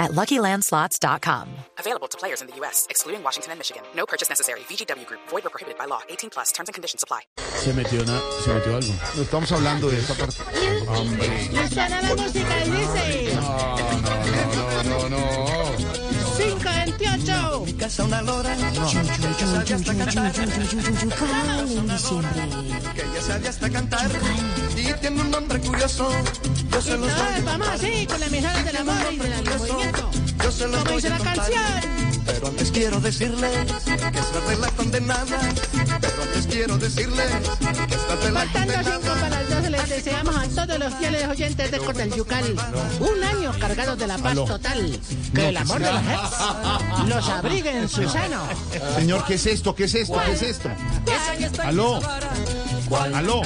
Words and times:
at 0.00 0.10
LuckyLandSlots.com. 0.12 1.48
Available 1.78 2.08
to 2.08 2.18
players 2.18 2.40
in 2.40 2.48
the 2.48 2.56
U.S., 2.56 2.86
excluding 2.90 3.22
Washington 3.22 3.52
and 3.52 3.60
Michigan. 3.60 3.82
No 3.94 4.06
purchase 4.06 4.28
necessary. 4.28 4.60
VGW 4.60 5.06
Group. 5.06 5.20
Void 5.28 5.46
or 5.46 5.50
prohibited 5.50 5.78
by 5.78 5.84
law. 5.84 6.00
18 6.08 6.30
plus. 6.30 6.50
Terms 6.50 6.68
and 6.68 6.74
conditions 6.74 7.04
apply. 7.04 7.20
Se 7.36 7.72
metió, 7.72 8.02
una, 8.02 8.18
se 8.42 8.52
metió 8.52 8.76
algo. 8.76 8.92
No 9.14 9.22
estamos 9.22 9.52
hablando 9.52 9.88
de 9.88 9.98
esta 9.98 10.14
parte. 10.14 10.42
Y 11.52 11.68
suena 11.68 12.02
la 12.02 12.14
música 12.16 12.64
y 12.64 12.70
dice 12.70 13.34
No, 13.34 13.76
no, 14.82 15.08
no, 15.08 15.08
no. 15.10 16.09
528. 16.40 17.62
Mi 17.66 17.72
casa 17.74 18.04
una 18.04 18.22
lora 18.22 18.56
que 18.56 18.62
ya 18.62 19.46
sabía 19.46 19.76
hasta 19.76 19.94
cantar, 19.94 20.32
que 22.94 23.04
ya 23.14 23.22
sabía 23.22 23.50
hasta 23.50 23.70
cantar 23.70 24.10
y 24.76 24.92
tiene 25.00 25.20
un 25.20 25.30
nombre 25.30 25.60
curioso. 25.60 26.10
Yo 26.72 26.80
se 26.80 26.96
los 26.96 27.00
No, 27.00 27.14
voy 27.14 27.34
a 27.34 27.40
vamos 27.44 27.68
contar. 27.68 27.74
así 27.74 28.06
con 28.06 28.20
la 28.20 28.28
mejor 28.28 28.64
del 28.64 28.76
amor 28.76 28.94
y 29.12 29.16
del 29.18 29.44
movimiento. 29.58 30.10
Yo 30.42 30.50
se 30.52 30.68
los 30.68 30.76
Como 30.78 30.84
voy 30.84 30.94
dice 30.94 31.06
a 31.08 31.10
la 31.10 31.16
contar. 31.18 31.36
canción. 31.36 31.99
Pero 32.40 32.52
antes 32.52 32.70
quiero 32.70 33.00
decirles 33.00 33.50
que 33.84 34.18
esta 34.18 34.40
regla 34.48 34.68
condenada. 34.74 35.38
Pero 36.00 36.22
antes 36.22 36.46
quiero 36.46 36.78
decirles 36.78 37.26
que 37.26 37.94
esta 37.94 38.16
regla 38.16 38.40
Faltando 38.40 38.72
cinco 38.82 39.14
para 39.20 39.28
las 39.28 39.50
12 39.50 39.70
les 39.70 39.88
deseamos 39.90 40.36
a 40.36 40.48
todos 40.48 40.78
los 40.78 40.94
fieles 40.94 41.28
oyentes 41.28 41.70
de 41.70 41.78
Cotel 41.78 42.14
Yucal 42.14 42.56
un 43.00 43.24
año 43.24 43.52
cargado 43.60 43.94
de 43.94 44.06
la 44.06 44.16
paz 44.16 44.36
total. 44.36 45.00
Que 45.34 45.48
el 45.50 45.56
amor 45.58 45.82
de 45.82 45.92
los 45.92 46.02
ex 46.02 47.08
los 47.08 47.28
abrigue 47.28 47.76
en 47.76 47.88
su 47.90 48.08
seno. 48.08 48.42
Señor, 48.96 49.22
¿qué 49.26 49.34
es 49.34 49.44
esto? 49.44 49.74
¿Qué 49.74 49.84
es 49.84 49.94
esto? 49.94 50.18
¿Qué 50.24 50.32
es 50.32 50.42
esto? 50.42 50.70
Aló. 51.62 52.00
Aló. 53.14 53.42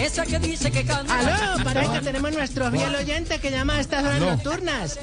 Esa 0.00 0.24
que 0.24 0.38
dice 0.38 0.70
que 0.70 0.84
canta. 0.84 1.18
Aló, 1.18 1.64
parece 1.64 1.92
que 1.94 2.00
tenemos 2.00 2.32
nuestro 2.32 2.70
fiel 2.70 2.94
oyente 2.94 3.40
que 3.40 3.50
llama 3.50 3.74
a 3.74 3.80
estas 3.80 4.04
horas 4.04 4.20
nocturnas. 4.20 4.98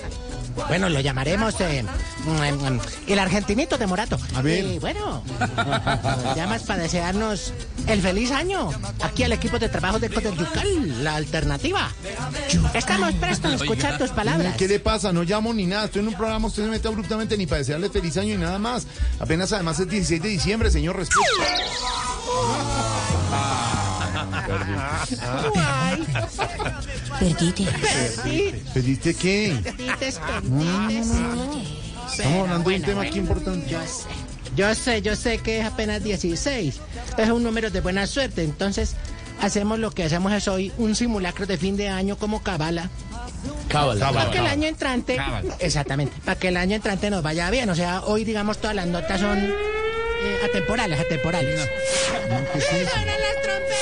Bueno, 0.67 0.89
lo 0.89 0.99
llamaremos 0.99 1.55
eh, 1.61 1.83
mm, 2.25 2.29
mm, 2.29 2.81
el 3.07 3.19
argentinito 3.19 3.77
de 3.77 3.87
Morato. 3.87 4.17
A 4.35 4.41
ver. 4.41 4.65
Y 4.65 4.79
bueno, 4.79 5.23
llamas 6.35 6.63
para 6.63 6.83
desearnos 6.83 7.53
el 7.87 8.01
feliz 8.01 8.31
año 8.31 8.69
aquí 9.01 9.23
al 9.23 9.31
equipo 9.31 9.59
de 9.59 9.69
trabajo 9.69 9.99
de 9.99 10.09
Yucal, 10.09 11.03
la 11.03 11.15
alternativa. 11.15 11.89
Estamos 12.73 13.13
prestos 13.15 13.51
a 13.53 13.55
escuchar 13.55 13.97
tus 13.97 14.09
palabras. 14.11 14.55
¿Qué 14.57 14.67
le 14.67 14.79
pasa? 14.79 15.13
No 15.13 15.23
llamo 15.23 15.53
ni 15.53 15.65
nada. 15.65 15.85
Estoy 15.85 16.01
en 16.01 16.09
un 16.09 16.15
programa, 16.15 16.47
usted 16.47 16.63
se 16.63 16.69
mete 16.69 16.87
abruptamente 16.87 17.37
ni 17.37 17.45
para 17.45 17.59
desearle 17.59 17.89
feliz 17.89 18.17
año 18.17 18.35
ni 18.35 18.43
nada 18.43 18.59
más. 18.59 18.87
Apenas 19.19 19.51
además 19.53 19.79
es 19.79 19.87
16 19.87 20.21
de 20.21 20.29
diciembre, 20.29 20.71
señor, 20.71 20.95
respeto. 20.97 21.21
Ay, 25.55 26.05
Perdite. 27.19 27.65
perdí, 27.65 28.53
¿Pediste 28.73 29.13
qué? 29.15 29.59
perdites, 29.63 30.19
perdites. 30.19 31.07
Estamos 32.11 32.39
hablando 32.49 32.69
de 32.69 32.75
un 32.75 32.81
tema 32.81 32.95
bueno, 32.95 33.09
aquí 33.09 33.19
importante. 33.19 33.69
Yo 33.69 33.79
sé, 33.85 34.05
yo 34.55 34.75
sé, 34.75 35.01
yo 35.01 35.15
sé 35.15 35.37
que 35.39 35.59
es 35.59 35.65
apenas 35.65 36.03
16. 36.03 36.79
Es 37.17 37.29
un 37.29 37.43
número 37.43 37.69
de 37.69 37.81
buena 37.81 38.07
suerte. 38.07 38.43
Entonces, 38.43 38.95
hacemos 39.41 39.77
lo 39.79 39.91
que 39.91 40.03
hacemos 40.03 40.31
es 40.33 40.47
hoy, 40.47 40.71
un 40.77 40.95
simulacro 40.95 41.45
de 41.45 41.57
fin 41.57 41.75
de 41.77 41.89
año 41.89 42.17
como 42.17 42.41
cabala. 42.41 42.89
Cábala. 43.67 44.11
Para 44.11 44.31
que 44.31 44.37
el 44.39 44.47
año 44.47 44.67
entrante, 44.67 45.17
exactamente, 45.59 46.13
para 46.25 46.39
que 46.39 46.47
el 46.47 46.57
año 46.57 46.75
entrante 46.75 47.09
nos 47.09 47.21
vaya 47.21 47.49
bien. 47.49 47.69
O 47.69 47.75
sea, 47.75 48.01
hoy, 48.01 48.23
digamos, 48.23 48.57
todas 48.57 48.75
las 48.75 48.87
notas 48.87 49.19
son 49.21 49.37
eh, 49.37 50.37
atemporales, 50.45 50.99
atemporales. 50.99 51.69
¡Suenan 52.07 52.43
las 52.45 53.41
trompetas! 53.43 53.76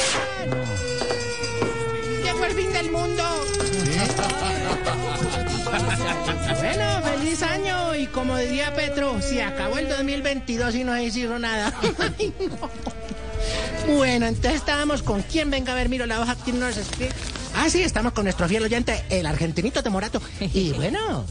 Bueno, 6.59 7.01
feliz 7.03 7.43
año 7.43 7.95
y 7.95 8.07
como 8.07 8.37
diría 8.37 8.73
Petro, 8.73 9.21
si 9.21 9.39
acabó 9.39 9.77
el 9.77 9.89
2022 9.89 10.75
y 10.75 10.83
no 10.83 10.93
se 10.93 11.03
hizo 11.03 11.39
nada. 11.39 11.73
Bueno, 13.87 14.25
entonces 14.25 14.55
estábamos 14.55 15.03
con 15.03 15.21
quién 15.21 15.51
venga 15.51 15.73
a 15.73 15.75
ver, 15.75 15.89
miro 15.89 16.05
la 16.05 16.19
hoja, 16.19 16.35
quién 16.43 16.59
nos 16.59 16.75
escribe. 16.75 17.11
Ah, 17.55 17.69
sí, 17.69 17.81
estamos 17.83 18.13
con 18.13 18.23
nuestro 18.23 18.47
fiel 18.47 18.63
oyente, 18.63 19.05
el 19.09 19.25
argentinito 19.25 19.81
de 19.81 19.89
Morato. 19.89 20.21
Y 20.53 20.71
bueno, 20.71 21.25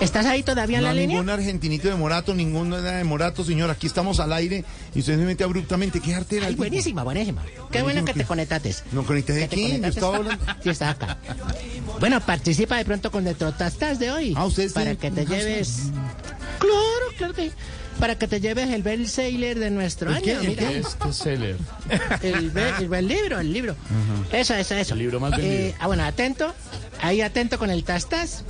¿estás 0.00 0.26
ahí 0.26 0.42
todavía 0.42 0.78
en 0.78 0.82
No, 0.84 0.88
la 0.88 0.94
línea? 0.94 1.16
ningún 1.16 1.30
argentinito 1.30 1.88
de 1.88 1.94
Morato, 1.94 2.34
ningún 2.34 2.70
de 2.70 3.04
Morato, 3.04 3.44
señor. 3.44 3.70
Aquí 3.70 3.86
estamos 3.86 4.20
al 4.20 4.32
aire 4.32 4.64
y 4.94 5.00
usted 5.00 5.18
se 5.18 5.24
mete 5.24 5.44
abruptamente. 5.44 6.00
¿Qué 6.00 6.14
arte 6.14 6.38
era? 6.38 6.46
Ay, 6.48 6.54
buenísima, 6.54 7.02
buenísima. 7.02 7.42
Qué 7.70 7.82
bueno 7.82 8.04
que 8.04 8.14
te 8.14 8.24
conectates. 8.24 8.84
No 8.92 9.04
conecté 9.04 9.32
de 9.32 9.40
¿Que 9.42 9.48
te 9.48 9.54
quién? 9.56 9.66
Yo 9.66 9.72
conectaste? 9.80 9.98
estaba 10.00 10.16
hablando. 10.16 10.44
Sí, 10.62 10.70
está 10.70 10.90
acá. 10.90 11.18
Bueno, 12.00 12.20
participa 12.20 12.76
de 12.76 12.84
pronto 12.84 13.10
con 13.10 13.24
nuestro 13.24 13.52
tastas 13.52 13.98
de 13.98 14.10
hoy. 14.10 14.34
Ah, 14.36 14.44
ustedes 14.46 14.72
Para 14.72 14.94
que 14.96 15.10
te 15.10 15.22
hashtag. 15.26 15.38
lleves. 15.38 15.78
Claro, 16.58 17.06
claro 17.18 17.34
que. 17.34 17.50
Para 18.00 18.18
que 18.18 18.26
te 18.26 18.40
lleves 18.40 18.70
el 18.70 18.82
best 18.82 19.06
seller 19.14 19.56
de 19.56 19.70
nuestro 19.70 20.10
¿El 20.10 20.16
año. 20.16 20.24
qué? 20.24 20.32
¿El 20.32 20.48
mira. 20.48 20.68
qué? 20.68 20.78
Este 20.78 21.12
seller. 21.12 21.56
El, 22.22 22.50
be- 22.50 22.68
el- 22.80 22.92
el 22.92 23.06
libro, 23.08 23.38
el 23.38 23.52
libro. 23.52 23.76
Eso, 24.32 24.54
eso, 24.54 24.74
eso. 24.74 24.94
El 24.94 24.98
libro 24.98 25.20
más 25.20 25.30
vendido. 25.30 25.52
Eh, 25.54 25.74
ah, 25.78 25.86
bueno, 25.86 26.02
atento. 26.04 26.52
Ahí 27.00 27.20
atento 27.20 27.56
con 27.58 27.70
el 27.70 27.84
tastas. 27.84 28.44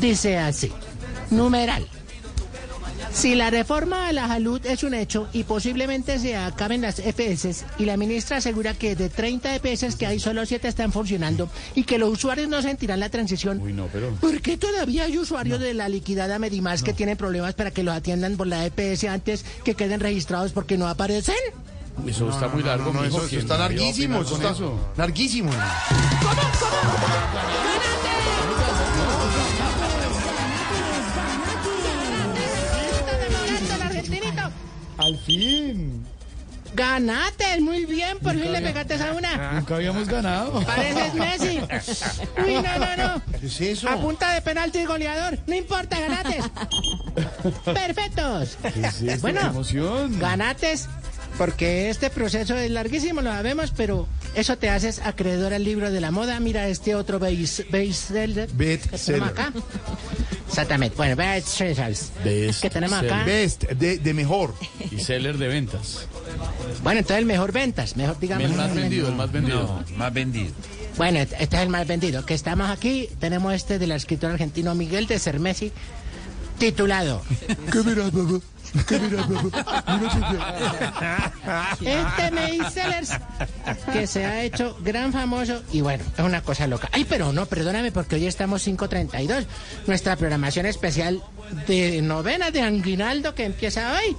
Dice 0.00 0.38
así. 0.38 0.72
Numeral. 1.30 1.86
Si 3.12 3.36
la 3.36 3.48
reforma 3.48 4.08
a 4.08 4.12
la 4.12 4.26
salud 4.26 4.60
es 4.66 4.82
un 4.82 4.92
hecho 4.92 5.28
y 5.32 5.44
posiblemente 5.44 6.18
se 6.18 6.36
acaben 6.36 6.82
las 6.82 6.98
EPS 6.98 7.64
y 7.78 7.84
la 7.84 7.96
ministra 7.96 8.38
asegura 8.38 8.74
que 8.74 8.96
de 8.96 9.08
30 9.08 9.54
EPS 9.54 9.94
que 9.94 10.06
hay 10.06 10.18
solo 10.18 10.44
7 10.44 10.66
están 10.66 10.90
funcionando 10.90 11.48
y 11.76 11.84
que 11.84 11.98
los 11.98 12.10
usuarios 12.10 12.48
no 12.48 12.60
sentirán 12.60 12.98
la 12.98 13.10
transición, 13.10 13.60
Uy, 13.60 13.72
no, 13.72 13.86
pero. 13.92 14.10
¿por 14.16 14.40
qué 14.40 14.56
todavía 14.56 15.04
hay 15.04 15.16
usuarios 15.16 15.60
de 15.60 15.74
la 15.74 15.88
liquidada 15.88 16.40
Medimás 16.40 16.82
que 16.82 16.92
tienen 16.92 17.16
problemas 17.16 17.54
para 17.54 17.70
que 17.70 17.84
los 17.84 17.94
atiendan 17.94 18.36
por 18.36 18.48
la 18.48 18.66
EPS 18.66 19.04
antes 19.04 19.44
que 19.62 19.76
queden 19.76 20.00
registrados 20.00 20.50
porque 20.50 20.76
no 20.76 20.88
aparecen? 20.88 21.36
Eso 22.08 22.28
está 22.28 22.48
muy 22.48 22.64
largo, 22.64 22.86
No, 22.86 22.94
no, 22.94 23.02
mijo, 23.02 23.18
eso, 23.18 23.26
eso 23.26 23.28
¿quién 23.28 23.40
está 23.42 23.58
larguísimo. 23.58 24.18
opinar 24.18 24.22
Eso 24.26 24.30
con 24.34 24.40
está 24.42 24.52
eso? 24.54 24.90
larguísimo. 24.96 25.50
¡Está 25.52 25.68
Al 35.34 35.40
fin. 35.40 36.06
¡Ganate! 36.74 37.60
Muy 37.60 37.84
bien, 37.86 38.18
por 38.18 38.32
fin 38.32 38.50
le 38.50 38.60
pegaste 38.60 38.94
a 38.94 39.12
una. 39.12 39.52
Nunca 39.52 39.76
habíamos 39.76 40.08
ganado. 40.08 40.60
Pareces 40.62 41.14
Messi. 41.14 41.60
Uy, 42.44 42.54
no, 42.54 42.78
no, 42.78 42.96
no. 42.96 43.22
¿Qué 43.40 43.46
es 43.46 43.60
eso? 43.60 43.88
A 43.88 43.96
punta 44.00 44.32
de 44.34 44.40
penalti 44.40 44.80
y 44.80 44.84
goleador. 44.84 45.38
No 45.46 45.54
importa, 45.54 46.00
ganates. 46.00 46.44
Perfectos. 47.64 48.58
¿Qué 48.74 48.80
es 48.80 49.02
esto? 49.02 49.20
Bueno, 49.20 49.40
¡Qué 49.40 49.46
emoción! 49.46 50.18
Ganates. 50.18 50.88
Porque 51.38 51.90
este 51.90 52.10
proceso 52.10 52.56
es 52.56 52.70
larguísimo, 52.70 53.20
lo 53.20 53.30
sabemos, 53.30 53.72
pero 53.76 54.06
eso 54.36 54.56
te 54.56 54.70
haces 54.70 55.00
acreedor 55.00 55.52
al 55.52 55.64
libro 55.64 55.90
de 55.90 56.00
la 56.00 56.12
moda. 56.12 56.38
Mira 56.38 56.68
este 56.68 56.94
otro 56.94 57.18
base- 57.18 57.66
Bestseller. 57.70 58.48
tenemos 59.04 59.28
acá. 59.30 59.52
Exactamente. 60.54 60.96
Bueno, 60.96 61.16
bestsellers. 61.16 62.12
Best 62.22 62.62
que 62.62 62.70
tenemos 62.70 62.98
acá. 62.98 63.24
Best, 63.24 63.64
de, 63.64 63.98
de 63.98 64.14
mejor. 64.14 64.54
Y 64.90 65.00
seller 65.00 65.36
de 65.36 65.48
ventas. 65.48 66.06
Bueno, 66.82 67.00
entonces 67.00 67.18
el 67.18 67.26
mejor 67.26 67.52
ventas, 67.52 67.96
mejor 67.96 68.18
digamos. 68.20 68.44
El 68.50 68.56
más 68.56 68.74
vendido, 68.74 69.08
el 69.08 69.14
más 69.14 69.32
vendido. 69.32 69.84
Más 69.96 70.12
vendido. 70.12 70.52
Bueno, 70.96 71.18
este 71.18 71.42
este 71.42 71.56
es 71.56 71.62
el 71.62 71.68
más 71.70 71.86
vendido. 71.86 72.24
Que 72.24 72.34
estamos 72.34 72.70
aquí, 72.70 73.08
tenemos 73.18 73.52
este 73.52 73.80
del 73.80 73.90
escritor 73.92 74.30
argentino 74.30 74.74
Miguel 74.76 75.08
de 75.08 75.18
Cermesi, 75.18 75.72
titulado 76.58 77.22
¿Qué 77.70 77.82
miras, 77.82 78.10
papá? 78.10 78.40
¿Qué 78.86 78.98
miras, 78.98 79.26
papá? 79.26 79.64
Este 81.80 82.70
Sellers, 82.70 83.10
que 83.92 84.06
se 84.06 84.24
ha 84.24 84.42
hecho 84.42 84.76
gran 84.80 85.12
famoso 85.12 85.62
y 85.72 85.80
bueno, 85.80 86.04
es 86.16 86.24
una 86.24 86.42
cosa 86.42 86.66
loca. 86.66 86.88
Ay, 86.92 87.06
pero 87.08 87.32
no, 87.32 87.46
perdóname 87.46 87.92
porque 87.92 88.16
hoy 88.16 88.26
estamos 88.26 88.66
5.32, 88.66 89.46
nuestra 89.86 90.16
programación 90.16 90.66
especial 90.66 91.22
de 91.66 92.02
novena 92.02 92.50
de 92.50 92.62
Anguinaldo 92.62 93.34
que 93.34 93.44
empieza 93.44 93.92
hoy. 93.92 94.16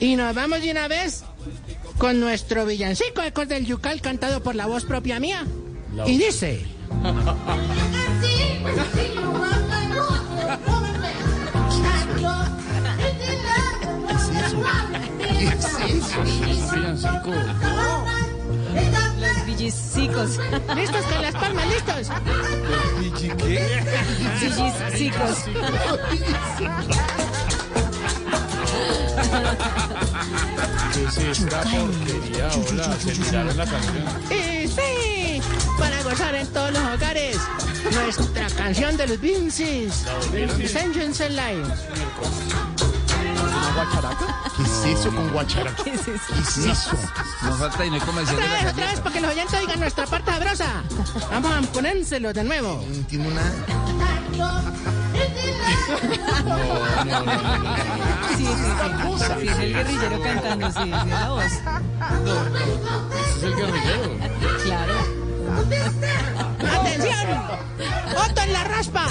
Y 0.00 0.16
nos 0.16 0.34
vamos 0.34 0.60
de 0.60 0.72
una 0.72 0.88
vez 0.88 1.22
con 1.98 2.18
nuestro 2.18 2.66
villancico 2.66 3.22
Ecos 3.22 3.48
del 3.48 3.64
Yucal 3.64 4.00
cantado 4.00 4.42
por 4.42 4.56
la 4.56 4.66
voz 4.66 4.84
propia 4.84 5.20
mía. 5.20 5.44
Y 6.06 6.18
dice... 6.18 6.66
¿Qué 15.38 15.48
es 15.48 15.64
eso? 15.64 16.22
Villancico. 16.74 17.32
Los 19.20 19.46
villicicos. 19.46 20.38
¿Listos 20.74 21.04
con 21.06 21.22
las 21.22 21.34
palmas? 21.34 21.66
¿Listos? 21.66 22.08
Villicicos. 24.40 25.36
¿Qué 30.92 31.04
es 31.04 31.16
esta 31.18 31.62
porquería? 31.62 32.48
Hola, 32.70 32.96
se 32.98 33.12
tiraron 33.12 33.56
la 33.56 33.66
canción. 33.66 34.04
Y 34.30 34.68
sí, 34.68 35.40
para 35.78 36.02
gozar 36.02 36.34
en 36.34 36.46
todos 36.48 36.72
los 36.72 36.82
hogares, 36.82 37.36
nuestra 37.92 38.48
canción 38.50 38.96
de 38.96 39.06
los 39.08 39.20
Vinces, 39.20 40.04
Vengeance 40.32 41.28
Line. 43.92 44.16
¿Qué 44.56 44.62
es 44.62 44.84
eso 44.98 45.10
con 45.14 45.30
guacharaca? 45.30 45.82
¿Qué 45.84 45.90
es 45.94 46.08
eso? 46.08 46.34
¿Qué 46.34 46.40
es 46.40 46.56
eso? 46.58 46.90
Nos 47.42 47.58
falta 47.58 47.84
y 47.84 47.90
no 47.90 47.94
hay 47.96 48.00
comercial 48.02 48.36
de 48.36 48.42
Otra 48.42 48.54
la 48.54 48.62
vez, 48.62 48.72
otra 48.72 48.86
vez, 48.86 49.00
para 49.00 49.14
que 49.14 49.20
los 49.20 49.30
oyentes 49.30 49.60
oigan 49.60 49.80
nuestra 49.80 50.06
parte 50.06 50.30
sabrosa. 50.30 50.82
Vamos 51.30 51.52
a 51.52 51.60
ponérselo 51.72 52.32
de 52.32 52.44
nuevo. 52.44 52.84
No 52.88 52.94
entiendo 52.94 53.30
nada. 53.30 53.52
Sí, 58.36 58.44
sí, 58.44 58.46
sí. 58.46 58.84
Sí, 59.40 59.48
es 59.48 59.58
el 59.58 59.72
guerrillero 59.72 60.22
cantando, 60.22 60.66
sí, 60.72 60.78
sí, 60.82 60.90
es 60.90 61.06
la 61.06 61.28
voz. 61.28 61.44
Ese 61.44 61.62
es 63.36 63.42
el 63.42 63.54
guerrillero. 63.56 64.10
Claro. 64.64 64.94
¡Atención! 66.80 67.26
¡Otto 68.16 68.40
en 68.40 68.52
la 68.52 68.64
raspa! 68.64 69.06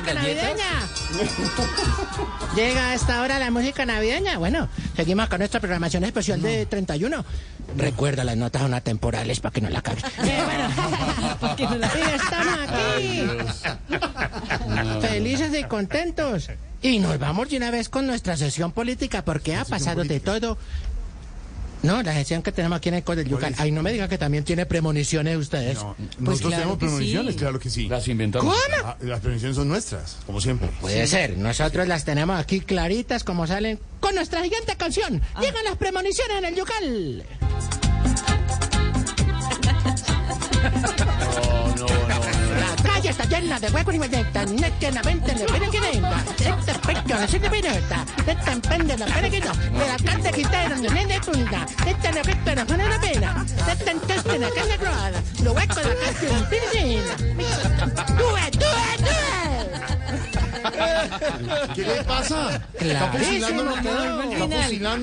Música 0.00 0.14
navideña. 0.14 0.88
Llega 2.56 2.88
a 2.90 2.94
esta 2.94 3.20
hora 3.22 3.38
la 3.38 3.50
música 3.50 3.84
navideña. 3.84 4.38
Bueno, 4.38 4.68
seguimos 4.96 5.28
con 5.28 5.38
nuestra 5.38 5.60
programación 5.60 6.04
especial 6.04 6.40
de 6.42 6.66
31. 6.66 7.24
Recuerda, 7.76 8.24
las 8.24 8.36
notas 8.36 8.62
son 8.62 8.74
atemporales 8.74 9.40
para 9.40 9.52
que 9.52 9.60
no 9.60 9.70
la 9.70 9.82
cagues. 9.82 10.04
Eh, 10.24 10.42
bueno, 10.44 10.68
Que 11.56 11.64
no 11.64 11.76
la- 11.76 11.86
y 11.86 12.14
estamos 12.14 12.58
aquí. 12.68 13.22
Felices 15.06 15.50
y 15.58 15.64
contentos. 15.64 16.48
Y 16.80 17.00
nos 17.00 17.18
vamos 17.18 17.48
de 17.50 17.56
una 17.56 17.70
vez 17.72 17.88
con 17.88 18.06
nuestra 18.06 18.36
sesión 18.36 18.70
política 18.72 19.24
porque 19.24 19.56
ha 19.56 19.64
pasado 19.64 20.04
de 20.04 20.20
todo. 20.20 20.56
No, 21.82 22.02
la 22.02 22.12
sesión 22.12 22.42
que 22.42 22.52
tenemos 22.52 22.76
aquí 22.78 22.88
en 22.88 22.96
el 22.96 23.04
Código 23.04 23.22
del 23.24 23.32
Yucal. 23.32 23.54
Ay, 23.58 23.70
no 23.70 23.82
me 23.82 23.92
digan 23.92 24.08
que 24.08 24.18
también 24.18 24.44
tiene 24.44 24.66
premoniciones 24.66 25.36
ustedes. 25.36 25.76
No, 25.78 25.94
Pues 25.96 26.08
nosotros 26.18 26.40
claro 26.40 26.56
tenemos 26.56 26.78
premoniciones, 26.78 27.34
sí. 27.34 27.38
claro 27.38 27.58
que 27.60 27.70
sí. 27.70 27.88
Las 27.88 28.08
inventamos. 28.08 28.56
Ah, 28.84 28.96
las 29.00 29.20
premoniciones 29.20 29.56
son 29.56 29.68
nuestras, 29.68 30.16
como 30.26 30.40
siempre. 30.40 30.68
Puede 30.80 31.06
ser, 31.06 31.36
nosotros 31.38 31.86
las 31.88 32.04
tenemos 32.04 32.38
aquí 32.38 32.60
claritas 32.60 33.24
como 33.24 33.46
salen 33.46 33.78
con 34.00 34.14
nuestra 34.14 34.42
siguiente 34.42 34.76
canción. 34.76 35.20
Llegan 35.40 35.64
las 35.64 35.76
premoniciones 35.76 36.38
en 36.38 36.44
el 36.44 36.54
Yucal. 36.56 37.24
La 42.08 42.18
calle 42.82 43.10
está 43.10 43.24
llena 43.24 43.60
de 43.60 43.68
huecos 43.70 43.94
y 43.94 43.98
metas, 43.98 44.50
neta, 44.50 44.90
la 44.90 45.02
venta, 45.02 45.32
la 45.34 45.46
pena 45.46 45.70
que 45.70 45.80
venta, 45.80 46.24
esta 46.38 46.80
pecho, 46.80 47.50
pirota, 47.50 48.06
esta 48.26 48.52
empende, 48.52 48.96
la 48.98 49.06
pena 49.06 49.30
que 49.30 49.40
no, 49.40 49.52
de 49.54 49.86
la 49.86 49.96
carta 50.04 50.32
quitaron, 50.32 50.82
de 50.82 50.90
nene 50.90 51.20
punta, 51.20 51.66
esta 51.86 52.12
la 52.12 52.22
pecho, 52.22 52.54
la 52.54 52.64
pena 52.64 52.88
la 52.88 53.00
pena, 53.00 53.46
esta 53.70 53.90
entonces 53.90 54.40
la 54.40 54.50
carne 54.50 54.76
croada, 54.78 55.22
los 55.42 55.54
huecos 55.54 55.76
de 55.76 55.82
la 55.84 55.94
piscina. 56.50 57.16
¡Tú 58.16 58.36
es, 58.36 58.50
tú 58.52 58.64
es, 58.64 58.98
tú 58.98 59.08
¿Qué 61.74 61.82
le 61.82 62.04
pasa? 62.04 62.60
Está 62.74 63.12
fusilando 63.12 63.62
el 63.62 63.68
nuestro 63.68 64.68
final, 64.68 65.00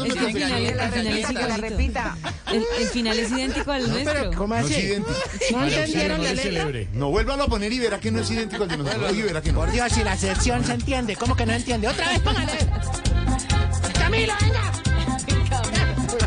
pequeño. 1.62 2.16
El 2.52 2.62
final 2.62 2.70
es 2.70 2.72
igualito. 2.72 2.76
El, 2.78 2.84
el 2.84 2.88
final 2.90 3.20
es 3.20 3.32
idéntico 3.32 3.72
al 3.72 3.82
Pero, 3.84 3.94
nuestro. 4.14 4.32
¿cómo 4.38 4.56
No 4.56 4.60
es 4.62 4.66
así? 4.66 4.82
idéntico. 4.82 5.18
¿No 5.52 5.64
entendieron 5.66 6.24
la 6.24 6.34
letra? 6.34 6.66
No, 6.94 7.10
vuélvalo 7.10 7.44
a 7.44 7.48
poner 7.48 7.74
y 7.74 7.80
verá 7.80 8.00
que 8.00 8.12
no 8.12 8.20
es 8.22 8.30
idéntico 8.32 8.64
al 8.64 8.70
de 8.70 8.78
nosotros. 8.78 9.12
Oye, 9.12 9.24
verá 9.24 9.42
que 9.42 9.52
no. 9.52 9.60
Por 9.60 9.72
Dios, 9.72 9.92
si 9.92 10.04
la 10.04 10.16
sección 10.18 10.64
se 10.64 10.74
entiende, 10.74 11.16
¿cómo 11.16 11.36
que 11.36 11.46
no 11.46 11.54
entiende? 11.54 11.88
¡Otra 11.88 12.10
vez, 12.10 12.20
póngale! 12.20 12.52
¡Camilo, 13.94 14.34
venga! 14.42 14.72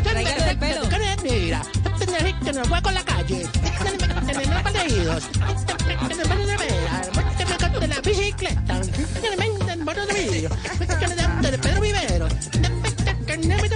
Tráigalo 0.03 0.43
del 0.45 0.57
pelo. 0.57 0.81
Mira, 1.23 1.61
que 2.43 2.53
nos 2.53 2.69
voy 2.69 2.81
con 2.81 2.93
la 2.93 3.03
calle. 3.03 3.45
Tenemos 4.25 4.61
paleídos. 4.63 5.23
de 7.79 7.87
la 7.87 8.01
bicicleta. 8.01 8.81
Moto 9.83 10.05
de 10.05 10.13
vidrio. 10.13 10.49
De 11.41 11.57
Pedro 11.57 11.81
Vivero. 11.81 12.27
¡Tú 12.29 13.75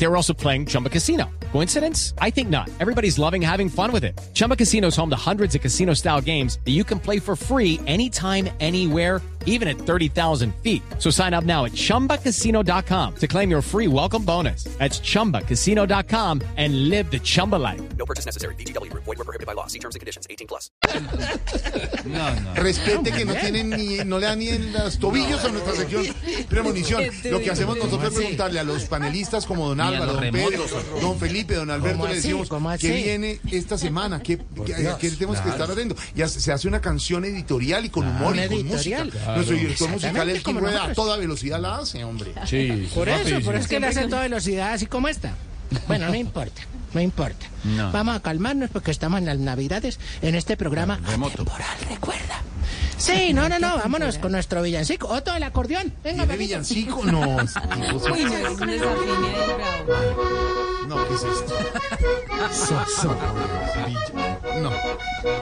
They 0.00 0.06
were 0.06 0.16
also 0.16 0.32
playing 0.32 0.64
Chumba 0.64 0.88
Casino. 0.88 1.30
Coincidence? 1.52 2.14
I 2.22 2.30
think 2.30 2.48
not. 2.48 2.70
Everybody's 2.80 3.18
loving 3.18 3.42
having 3.42 3.68
fun 3.68 3.92
with 3.92 4.02
it. 4.02 4.18
Chumba 4.32 4.56
Casino 4.56 4.88
is 4.88 4.96
home 4.96 5.10
to 5.10 5.16
hundreds 5.16 5.54
of 5.54 5.60
casino 5.60 5.92
style 5.92 6.22
games 6.22 6.58
that 6.64 6.70
you 6.70 6.84
can 6.84 6.98
play 6.98 7.18
for 7.18 7.36
free 7.36 7.78
anytime, 7.86 8.48
anywhere, 8.60 9.20
even 9.46 9.68
at 9.68 9.76
30,000 9.76 10.54
feet. 10.62 10.82
So 10.98 11.10
sign 11.10 11.34
up 11.34 11.44
now 11.44 11.66
at 11.66 11.72
chumbacasino.com 11.72 13.14
to 13.16 13.26
claim 13.26 13.50
your 13.50 13.62
free 13.62 13.88
welcome 13.88 14.24
bonus. 14.24 14.64
That's 14.78 15.00
chumbacasino.com 15.00 16.40
and 16.56 16.88
live 16.88 17.10
the 17.10 17.18
Chumba 17.18 17.56
life. 17.56 17.80
No 17.98 18.06
purchase 18.06 18.24
necessary. 18.24 18.54
VGW 18.54 18.90
Group. 18.90 19.04
Void 19.04 19.18
were 19.18 19.24
prohibited 19.24 19.46
by 19.46 19.54
law. 19.54 19.66
See 19.66 19.78
terms 19.80 19.96
and 19.96 20.00
conditions. 20.00 20.26
18 20.30 20.46
plus. 20.46 20.70
No, 22.06 22.34
no. 22.34 22.54
Respete 22.54 23.12
que 23.12 23.24
no 23.24 23.34
tienen 23.34 23.70
ni, 23.70 24.04
no 24.04 24.18
le 24.18 24.26
dan 24.26 24.38
ni 24.38 24.48
en 24.48 24.72
los 24.72 24.98
tobillos 24.98 25.44
a 25.44 25.48
nuestra 25.48 25.74
sección 25.74 26.06
premonición. 26.48 27.04
Lo 27.24 27.40
que 27.40 27.50
hacemos 27.50 27.76
nosotros 27.76 28.12
es 28.12 28.18
preguntarle 28.18 28.60
a 28.60 28.64
los 28.64 28.84
panelistas 28.84 29.46
como 29.46 29.68
don 29.68 29.78
Ni 29.78 29.82
a 29.84 29.89
Álvaro, 29.94 30.12
los 30.12 30.22
don 30.22 30.32
Pedro, 30.32 30.66
don 31.00 31.18
Felipe, 31.18 31.54
don 31.54 31.70
Alberto, 31.70 31.98
¿Cómo 31.98 32.08
le 32.08 32.14
decimos 32.16 32.48
qué 32.78 32.90
viene 32.92 33.40
esta 33.50 33.78
semana, 33.78 34.20
qué 34.22 34.36
tenemos 34.36 35.40
que 35.40 35.48
estar 35.48 35.70
haciendo. 35.70 35.96
Y 36.14 36.22
se 36.28 36.52
hace 36.52 36.68
una 36.68 36.80
canción 36.80 37.24
editorial 37.24 37.84
y 37.84 37.90
con 37.90 38.06
humor 38.06 38.36
y 38.36 38.46
con 38.46 38.54
editorial. 38.58 39.06
música. 39.06 39.34
Nuestro 39.34 39.56
director 39.56 39.88
musical, 39.90 40.30
el 40.30 40.42
como 40.42 40.60
Rueda, 40.60 40.84
a 40.84 40.92
toda 40.92 41.16
velocidad 41.16 41.60
la 41.60 41.78
hace, 41.78 42.04
hombre. 42.04 42.32
Sí, 42.46 42.88
Por 42.94 43.08
eso, 43.08 43.18
rapidísimo. 43.18 43.44
por 43.44 43.54
eso 43.54 43.62
es 43.62 43.68
que 43.68 43.80
le 43.80 43.86
hace 43.86 44.00
a 44.00 44.08
toda 44.08 44.22
velocidad 44.22 44.72
así 44.72 44.86
como 44.86 45.08
esta. 45.08 45.34
Bueno, 45.86 46.08
no 46.08 46.16
importa, 46.16 46.62
no 46.94 47.00
importa. 47.00 47.46
No. 47.62 47.92
Vamos 47.92 48.16
a 48.16 48.20
calmarnos 48.20 48.70
porque 48.70 48.90
estamos 48.90 49.18
en 49.20 49.26
las 49.26 49.38
navidades 49.38 50.00
en 50.20 50.34
este 50.34 50.56
programa 50.56 50.98
Remoto. 51.06 51.36
temporal, 51.36 51.68
recuerda. 51.88 52.42
Sí, 53.00 53.32
no, 53.32 53.48
no, 53.48 53.58
no, 53.58 53.78
vámonos 53.78 54.18
con 54.18 54.32
nuestro 54.32 54.60
villancico. 54.62 55.08
Otto, 55.08 55.34
el 55.34 55.42
acordeón. 55.42 55.92
Venga, 56.04 56.24
¿Tiene 56.24 56.36
villancico? 56.36 57.02
No, 57.04 57.20
Uy, 57.20 58.24
no, 60.86 61.08
¿qué 61.08 61.14
es 61.14 61.22
esto? 61.22 61.54
No. 64.60 64.70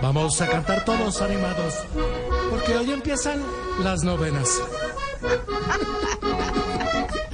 Vamos 0.01 0.41
a 0.41 0.47
cantar 0.47 0.85
todos 0.85 1.21
animados, 1.21 1.75
porque 2.51 2.77
hoy 2.77 2.93
empiezan 2.93 3.43
las 3.83 4.05
novenas. 4.05 4.49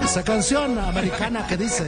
Esa 0.02 0.22
canción 0.22 0.78
americana 0.78 1.46
que 1.46 1.56
dice... 1.58 1.84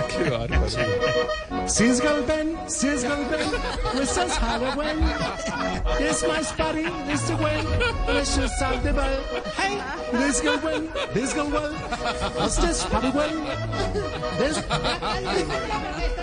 Qué 0.08 0.30
bárbaro. 0.30 1.68
Since 1.68 2.00
Galben, 2.00 2.56
since 2.66 3.04
Galben, 3.04 3.50
Christmas 3.90 4.36
Halloween. 4.36 4.98
This 5.98 6.22
my 6.22 6.42
party, 6.56 6.84
this 7.06 7.22
the 7.28 7.36
way, 7.36 7.60
sound 8.58 8.82
the 8.82 8.92
bell. 8.92 9.20
Hey, 9.56 9.80
this 10.12 10.40
Galben, 10.40 10.88
this 11.12 11.34
Galben, 11.34 11.72
what's 12.34 12.56
this 12.56 12.84
party 12.84 13.10
way? 13.10 13.30
This... 14.38 14.58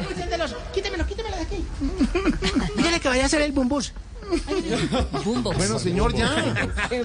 Quítemelo, 0.07 0.45
quítemelo, 0.73 1.05
quítemelo 1.05 1.35
de 1.35 1.43
aquí. 1.43 1.65
Dile 2.75 2.99
que 2.99 3.09
vaya 3.09 3.23
a 3.23 3.25
hacer 3.25 3.41
el 3.41 3.51
bumbús. 3.51 3.93
Boombox. 5.23 5.57
Bueno, 5.57 5.79
señor, 5.79 6.13
ya. 6.15 6.29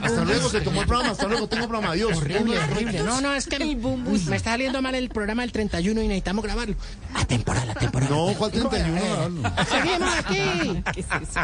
Hasta 0.02 0.25
luego, 0.25 0.49
se 0.49 0.61
tomó 0.61 0.83
el 0.83 0.87
programa. 0.87 1.12
Hasta 1.12 1.29
luego, 1.29 1.47
tengo 1.49 1.69
programa. 1.69 1.93
Adiós. 1.93 2.17
Horrible, 2.17 2.59
horrible. 2.59 3.02
No, 3.02 3.21
no, 3.21 3.35
es 3.35 3.47
que 3.47 3.57
El 3.57 3.76
me 3.76 4.37
está 4.37 4.50
saliendo 4.52 4.83
mal 4.83 4.95
el 4.95 5.09
programa 5.09 5.43
del 5.43 5.52
31 5.52 6.02
y 6.02 6.09
necesitamos 6.09 6.45
grabarlo. 6.45 6.75
A 7.14 7.25
temporada, 7.25 7.73
a 7.73 7.75
temporada. 7.75 8.11
No, 8.14 8.35
¿cuál 8.37 8.50
31? 8.50 9.43
Seguimos 9.71 10.14
aquí. 10.19 10.83
¿Qué 10.95 11.00
es 11.00 11.07
eso? 11.07 11.41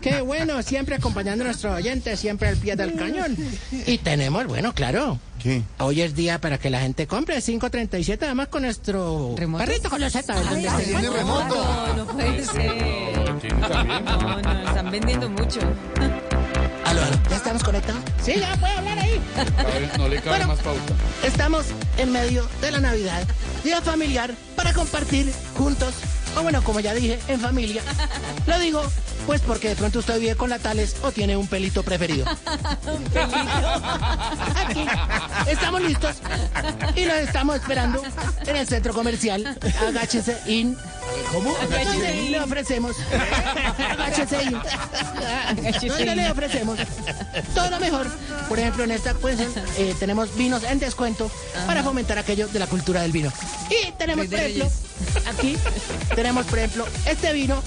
Qué 0.00 0.20
bueno, 0.20 0.62
siempre 0.62 0.96
acompañando 0.96 1.44
a 1.44 1.48
nuestros 1.48 1.74
oyentes, 1.74 2.18
siempre 2.18 2.48
al 2.48 2.56
pie 2.56 2.76
del 2.76 2.96
cañón. 2.96 3.36
Y 3.86 3.98
tenemos, 3.98 4.46
bueno, 4.46 4.72
claro. 4.74 5.18
¿Qué? 5.42 5.62
Hoy 5.78 6.02
es 6.02 6.14
día 6.14 6.38
para 6.38 6.58
que 6.58 6.68
la 6.68 6.80
gente 6.80 7.06
compre 7.06 7.40
537, 7.40 8.26
además 8.26 8.48
con 8.48 8.62
nuestro 8.62 9.34
¿Remotos? 9.38 9.66
perrito 9.66 9.88
con 9.88 10.00
los 10.00 10.12
Z. 10.12 10.34
remoto. 10.34 11.54
No, 11.54 11.94
no 11.96 12.06
puede 12.06 12.44
ser. 12.44 13.29
No, 13.48 14.40
no, 14.42 14.68
están 14.68 14.90
vendiendo 14.90 15.28
mucho. 15.30 15.60
Aló, 16.84 17.02
aló, 17.02 17.16
¿ya 17.30 17.36
estamos 17.36 17.62
conectados? 17.62 18.02
Sí, 18.22 18.34
ya 18.40 18.56
puede 18.56 18.72
hablar 18.72 18.98
ahí. 18.98 19.20
No 19.96 20.08
le 20.08 20.16
cabe 20.16 20.30
Bueno. 20.30 20.46
más 20.48 20.58
pauta. 20.58 20.92
Estamos 21.22 21.66
en 21.98 22.10
medio 22.10 22.48
de 22.60 22.70
la 22.72 22.80
Navidad, 22.80 23.22
día 23.62 23.80
familiar, 23.80 24.32
para 24.56 24.72
compartir 24.72 25.32
juntos, 25.56 25.94
o 26.36 26.42
bueno, 26.42 26.62
como 26.62 26.80
ya 26.80 26.92
dije, 26.94 27.20
en 27.28 27.38
familia. 27.40 27.82
Lo 28.46 28.58
digo, 28.58 28.82
pues 29.26 29.40
porque 29.40 29.68
de 29.70 29.76
pronto 29.76 30.00
usted 30.00 30.18
vive 30.18 30.34
con 30.34 30.50
la 30.50 30.58
Tales 30.58 30.96
o 31.02 31.12
tiene 31.12 31.36
un 31.36 31.46
pelito 31.46 31.82
preferido. 31.82 32.26
Aquí 34.56 34.86
estamos 35.46 35.82
listos 35.82 36.16
y 36.96 37.04
los 37.04 37.16
estamos 37.16 37.56
esperando 37.56 38.02
en 38.46 38.56
el 38.56 38.66
centro 38.66 38.92
comercial. 38.92 39.58
Agáchese 39.86 40.36
in. 40.46 40.76
¿Cómo? 41.32 41.54
Agáchese 41.56 42.16
in. 42.16 42.32
Le 42.32 42.40
ofrecemos. 42.40 42.96
Agáchese 43.92 44.42
in. 44.44 44.60
In. 45.98 46.16
le 46.16 46.30
ofrecemos 46.30 46.78
todo 47.54 47.70
lo 47.70 47.80
mejor. 47.80 48.06
Por 48.48 48.58
ejemplo, 48.58 48.84
en 48.84 48.90
esta 48.90 49.14
pues, 49.14 49.38
eh, 49.78 49.94
tenemos 49.98 50.36
vinos 50.36 50.64
en 50.64 50.78
descuento 50.78 51.30
para 51.66 51.82
fomentar 51.82 52.18
aquello 52.18 52.48
de 52.48 52.58
la 52.58 52.66
cultura 52.66 53.02
del 53.02 53.12
vino. 53.12 53.32
Y 53.70 53.92
tenemos, 53.92 54.26
por 54.26 54.38
ejemplo, 54.38 54.68
aquí 55.26 55.56
tenemos, 56.14 56.46
por 56.46 56.58
ejemplo, 56.58 56.86
este 57.06 57.32
vino 57.32 57.62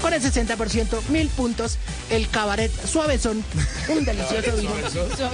con 0.00 0.12
el 0.12 0.22
60%, 0.22 1.08
mil 1.08 1.28
puntos, 1.28 1.78
el 2.10 2.28
cabaret 2.28 2.70
suavezón, 2.86 3.44
un 3.88 4.04
delicioso 4.04 4.56
vino 4.56 4.72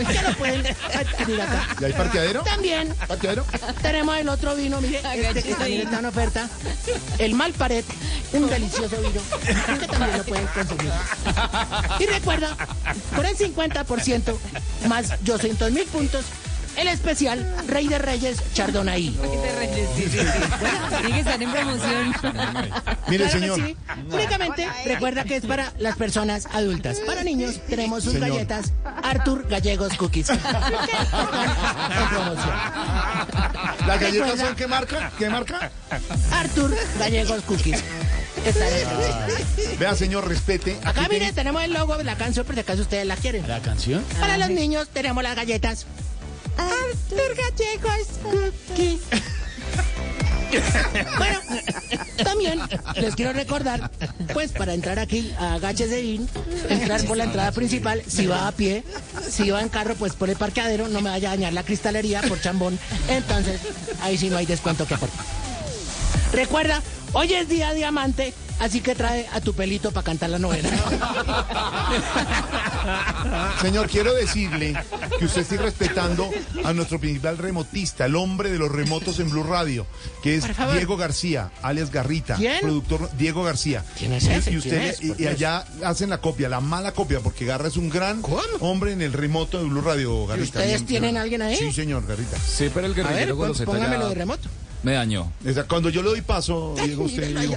que 0.07 0.23
lo 0.23 0.37
pueden 0.37 0.67
adquirir 0.67 1.41
acá. 1.41 1.69
¿Y 1.81 1.85
hay 1.85 1.93
parqueadero? 1.93 2.43
También 2.43 2.95
¿Parqueadero? 3.07 3.45
tenemos 3.83 4.17
el 4.17 4.29
otro 4.29 4.55
vino, 4.57 4.81
mire, 4.81 5.01
este 5.29 5.43
que 5.43 5.55
también 5.55 5.83
está 5.83 5.99
en 5.99 6.05
oferta, 6.07 6.49
el 7.19 7.35
Malparet, 7.35 7.85
un 8.33 8.49
delicioso 8.49 8.97
vino 9.01 9.79
que 9.79 9.87
también 9.87 10.19
lo 10.19 10.25
pueden 10.25 10.47
consumir. 10.47 10.93
Y 11.99 12.07
recuerda, 12.07 12.57
con 13.15 13.27
el 13.27 13.37
50% 13.37 14.37
más 14.89 15.25
200 15.25 15.71
mil 15.73 15.85
puntos, 15.87 16.25
el 16.77 16.89
especial 16.89 17.47
Rey 17.67 17.89
de 17.89 17.99
Reyes 17.99 18.39
Chardonnay. 18.55 19.11
De 19.11 19.53
Reyes, 19.59 19.89
sí, 19.97 20.03
sí, 20.05 20.11
sí. 20.11 20.27
Tiene 21.01 21.13
que 21.13 21.19
estar 21.21 21.43
en 21.43 21.51
promoción. 21.53 22.15
Mire, 23.09 23.25
Claro 23.25 23.25
que 23.25 23.31
señor. 23.31 23.61
sí. 23.67 23.77
Únicamente 24.11 24.69
recuerda 24.85 25.25
que 25.25 25.37
es 25.37 25.47
para 25.47 25.73
las 25.79 25.97
personas 25.97 26.47
adultas. 26.53 26.99
Para 27.07 27.23
niños 27.25 27.61
tenemos 27.69 28.05
sus 28.05 28.15
Señor. 28.15 28.31
galletas 28.31 28.73
Arthur 29.03 29.47
Gallegos 29.49 29.95
Cookies. 29.97 30.31
En 30.31 30.39
promoción. 32.11 32.55
¿Las 33.87 34.01
galletas 34.01 34.29
Recuerda- 34.31 34.47
son 34.47 34.57
qué 34.57 34.67
marca? 34.67 35.13
¿Qué 35.19 35.29
marca? 35.31 35.71
Arthur 36.33 36.75
Gallegos 36.99 37.43
Cookies. 37.45 37.83
Vea, 39.79 39.95
señor, 39.95 40.29
respete. 40.29 40.77
Acá 40.85 41.07
mire, 41.09 41.33
tenemos 41.33 41.63
el 41.63 41.73
logo 41.73 41.97
de 41.97 42.05
la 42.05 42.17
canción 42.17 42.45
por 42.45 42.55
si 42.55 42.61
acaso 42.61 42.83
ustedes 42.83 43.07
la 43.07 43.17
quieren. 43.17 43.47
¿La 43.49 43.61
canción? 43.61 44.05
Para 44.21 44.37
los 44.39 44.51
niños 44.51 44.89
tenemos 44.89 45.23
las 45.23 45.35
galletas. 45.37 45.87
Cookies. 48.23 49.01
Bueno, 51.19 51.41
también 52.23 52.61
les 52.95 53.17
quiero 53.17 53.33
recordar, 53.33 53.91
pues 54.33 54.53
para 54.53 54.73
entrar 54.75 55.01
aquí 55.01 55.35
a 55.37 55.59
Gáchese 55.59 56.01
In, 56.01 56.29
entrar 56.69 57.05
por 57.07 57.17
la 57.17 57.25
entrada 57.25 57.51
principal, 57.51 58.03
si 58.07 58.29
va 58.29 58.47
a 58.47 58.53
pie, 58.53 58.85
si 59.29 59.51
va 59.51 59.61
en 59.63 59.69
carro, 59.69 59.97
pues 59.97 60.13
por 60.13 60.31
el 60.31 60.37
parqueadero, 60.37 60.87
no 60.87 61.01
me 61.01 61.11
vaya 61.11 61.31
a 61.31 61.33
dañar 61.33 61.55
la 61.55 61.65
cristalería 61.65 62.23
por 62.23 62.41
chambón. 62.41 62.79
Entonces, 63.09 63.61
ahí 64.01 64.17
sí 64.17 64.31
no 64.31 64.37
hay 64.37 64.47
descuento 64.47 64.87
que 64.87 64.95
aportar. 64.95 65.25
Recuerda, 66.33 66.81
hoy 67.15 67.33
es 67.33 67.49
día 67.49 67.73
diamante, 67.73 68.33
así 68.61 68.81
que 68.81 68.95
trae 68.95 69.27
a 69.33 69.41
tu 69.41 69.55
pelito 69.55 69.91
para 69.93 70.05
cantar 70.05 70.31
la 70.31 70.39
novena. 70.39 70.69
Señor, 73.61 73.89
quiero 73.89 74.15
decirle 74.15 74.75
que 75.19 75.25
usted 75.25 75.43
está 75.43 75.57
respetando 75.57 76.31
a 76.65 76.73
nuestro 76.73 76.99
principal 77.01 77.39
remotista, 77.39 78.07
el 78.07 78.17
hombre 78.17 78.51
de 78.51 78.59
los 78.59 78.71
remotos 78.71 79.19
en 79.21 79.31
Blue 79.31 79.43
Radio, 79.45 79.87
que 80.23 80.37
es. 80.37 80.45
Diego 80.75 80.97
García, 80.97 81.51
alias 81.63 81.91
Garrita. 81.91 82.37
¿Quién? 82.37 82.61
Productor 82.61 83.11
Diego 83.17 83.43
García. 83.45 83.85
¿Quién 83.99 84.13
es 84.13 84.27
ese? 84.27 84.53
Y, 84.53 84.57
usted, 84.59 84.97
¿Quién 84.99 85.13
es? 85.13 85.21
y- 85.21 85.27
allá 85.27 85.65
hacen 85.85 86.11
la 86.11 86.19
copia, 86.21 86.49
la 86.49 86.61
mala 86.61 86.93
copia, 86.93 87.21
porque 87.21 87.45
Garra 87.45 87.69
es 87.69 87.77
un 87.77 87.89
gran 87.89 88.23
¿Cómo? 88.23 88.39
hombre 88.61 88.93
en 88.93 89.03
el 89.03 89.13
remoto 89.13 89.59
de 89.59 89.65
Blue 89.65 89.81
Radio, 89.81 90.27
Garrita. 90.27 90.59
ustedes 90.59 90.69
Bien, 90.81 90.87
tienen 90.87 91.11
señor. 91.11 91.23
alguien 91.23 91.43
ahí? 91.43 91.57
Sí, 91.57 91.73
señor, 91.73 92.07
Garrita. 92.07 92.37
Sí, 92.39 92.71
pero 92.73 92.87
el 92.87 92.93
A 92.93 92.97
ver, 92.97 93.05
guerrillero 93.07 93.37
pues, 93.37 93.49
Goloseta 93.49 93.71
póngamelo 93.71 94.09
de 94.09 94.15
remoto. 94.15 94.49
me 94.83 94.93
dañó. 94.93 95.33
O 95.49 95.53
sea, 95.53 95.65
Cuando 95.65 95.89
yo 95.91 96.03
le 96.03 96.11
doy 96.11 96.21
paso, 96.21 96.75
Diego, 96.85 97.05
usted 97.05 97.37
Diego. 97.39 97.57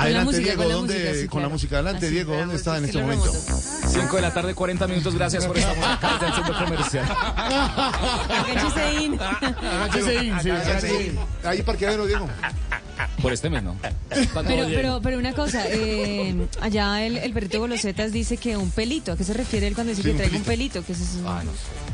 Adelante, 0.00 0.24
música, 0.26 0.44
Diego, 0.44 0.62
con 0.62 0.68
la 0.68 0.74
¿dónde? 0.74 0.94
música, 0.94 1.12
sí, 1.14 1.18
con 1.18 1.26
la 1.26 1.30
claro. 1.30 1.50
música, 1.50 1.74
adelante, 1.76 2.06
Así, 2.06 2.14
Diego, 2.14 2.36
¿dónde 2.36 2.56
está 2.56 2.78
en 2.78 2.84
este 2.84 2.98
momento? 3.00 3.24
remoto. 3.26 3.40
5 3.88 4.16
de 4.16 4.22
la 4.22 4.34
tarde, 4.34 4.54
40 4.54 4.86
minutos. 4.86 5.14
Gracias 5.14 5.46
por 5.46 5.58
estar 5.58 5.76
acá 5.78 6.12
desde 6.14 6.26
el 6.26 6.34
centro 6.34 6.64
comercial. 6.64 7.16
Agáchese 8.30 9.02
in. 9.02 9.20
Agáchese 9.20 10.14
in, 10.24 10.40
sí, 10.40 10.50
agáchese 10.50 11.06
in. 11.06 11.18
Ahí 11.44 11.62
parqueadero, 11.62 12.06
Diego. 12.06 12.28
Por 13.22 13.32
este 13.32 13.50
mes, 13.50 13.62
¿no? 13.62 13.76
Pero, 14.46 14.66
pero, 14.68 15.00
pero 15.02 15.18
una 15.18 15.32
cosa, 15.34 15.64
eh, 15.68 16.34
allá 16.60 17.04
el, 17.06 17.16
el 17.18 17.32
perrito 17.32 17.60
Golosetas 17.60 18.12
dice 18.12 18.36
que 18.36 18.56
un 18.56 18.70
pelito. 18.70 19.12
¿A 19.12 19.16
qué 19.16 19.24
se 19.24 19.32
refiere 19.34 19.66
él 19.68 19.74
cuando 19.74 19.90
dice 19.90 20.02
Sí, 20.02 20.08
que 20.08 20.12
un 20.12 20.16
traiga 20.18 20.36
un 20.36 20.42
pelito. 20.44 20.84
¿Qué 20.84 20.92
es 20.92 21.00
eso? 21.00 21.18
Ah, 21.26 21.42
no. 21.44 21.50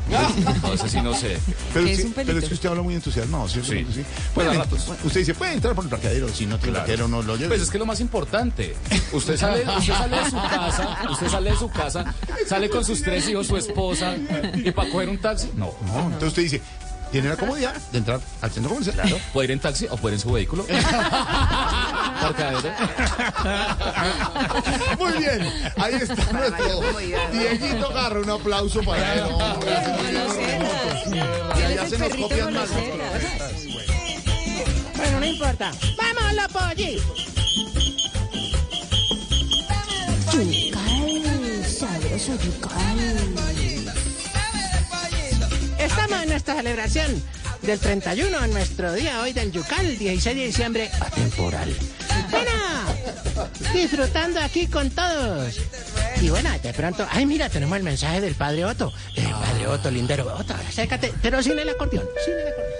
No, 0.63 0.73
eso 0.73 0.87
sí 0.87 1.01
no 1.01 1.13
sé. 1.13 1.37
Pero, 1.73 1.85
¿Qué 1.85 1.91
es 1.93 2.05
un 2.05 2.13
pelito? 2.13 2.27
pero 2.33 2.39
es 2.39 2.45
que 2.47 2.53
usted 2.53 2.69
habla 2.69 2.81
muy 2.81 2.95
entusiasmado, 2.95 3.47
¿cierto? 3.49 3.71
Sí. 3.71 3.85
Sí. 3.93 4.01
A 4.01 4.33
Puede- 4.33 4.53
ratos. 4.57 4.87
Usted 5.03 5.19
dice, 5.19 5.33
puede 5.35 5.53
entrar 5.53 5.75
por 5.75 5.83
el 5.83 5.89
parqueadero, 5.89 6.29
si 6.29 6.45
no 6.45 6.57
tiene 6.57 6.77
parqueadero 6.77 7.07
no 7.07 7.21
lo 7.21 7.35
lleve. 7.35 7.49
Pues 7.49 7.61
es 7.61 7.69
que 7.69 7.77
lo 7.77 7.85
más 7.85 7.99
importante, 7.99 8.75
usted 9.11 9.37
sale, 9.37 9.63
usted 9.77 9.93
sale 9.93 10.17
de 10.17 10.25
su 10.29 10.35
casa, 10.37 10.97
usted 11.11 11.27
sale 11.27 11.51
de 11.51 11.57
su 11.57 11.69
casa, 11.69 12.15
sale 12.47 12.69
con 12.69 12.85
sus 12.85 13.01
tres 13.03 13.27
hijos, 13.29 13.47
su 13.47 13.57
esposa, 13.57 14.15
y 14.55 14.71
para 14.71 14.89
coger 14.89 15.09
un 15.09 15.17
taxi, 15.19 15.49
no. 15.55 15.73
No, 15.85 15.99
entonces 16.05 16.27
usted 16.29 16.43
dice, 16.43 16.61
tiene 17.11 17.29
la 17.29 17.37
comodidad 17.37 17.75
de 17.91 17.97
entrar 17.97 18.19
al 18.41 18.51
centro 18.51 18.69
comercial. 18.69 18.95
Claro, 18.95 19.17
puede 19.33 19.45
ir 19.45 19.51
en 19.51 19.59
taxi 19.59 19.87
o 19.89 19.97
puede 19.97 20.15
ir 20.15 20.19
en 20.19 20.21
su 20.21 20.31
vehículo. 20.31 20.65
Muy 24.99 25.13
bien, 25.17 25.71
ahí 25.77 25.95
está 25.95 26.31
nuestro 26.31 26.81
Dieguito 27.31 27.89
Garra, 27.93 28.19
un 28.19 28.29
aplauso 28.29 28.81
para 28.81 29.13
él. 29.13 29.21
hombre, 29.21 29.75
hace 29.75 29.91
muy 29.91 30.01
bien 30.03 30.13
los 30.23 30.35
remotos. 30.35 31.07
Y 31.07 31.11
Él 31.59 31.71
allá 31.71 31.83
es 31.83 31.89
se 31.89 31.97
nos 31.97 32.15
copian 32.15 32.53
más. 32.53 32.69
Bueno, 34.95 35.19
no 35.19 35.25
importa. 35.25 35.71
¡Vamos, 35.97 36.33
la 36.33 36.47
polli! 36.47 36.99
Yucal, 40.33 41.65
sabroso 41.65 42.35
yucal. 42.43 43.86
Estamos 45.97 46.21
en 46.23 46.29
nuestra 46.29 46.55
celebración 46.55 47.23
del 47.63 47.79
31, 47.79 48.45
en 48.45 48.53
nuestro 48.53 48.93
día 48.93 49.19
hoy 49.19 49.33
del 49.33 49.51
Yucal, 49.51 49.97
16 49.97 50.35
de 50.35 50.45
diciembre, 50.45 50.91
atemporal. 51.01 51.75
Bueno, 52.29 52.51
disfrutando 53.73 54.39
aquí 54.39 54.67
con 54.67 54.91
todos. 54.91 55.59
Y 56.21 56.29
bueno, 56.29 56.51
de 56.61 56.71
pronto, 56.71 57.07
ay, 57.09 57.25
mira, 57.25 57.49
tenemos 57.49 57.75
el 57.77 57.83
mensaje 57.83 58.21
del 58.21 58.35
padre 58.35 58.65
Otto. 58.65 58.93
Eh, 59.15 59.27
padre 59.27 59.67
Otto, 59.67 59.89
lindero. 59.89 60.31
Otto, 60.37 60.53
acércate, 60.53 61.11
pero 61.19 61.41
sin 61.41 61.57
el 61.57 61.67
acordeón, 61.67 62.05
sin 62.23 62.33
el 62.35 62.47
acordeón. 62.47 62.77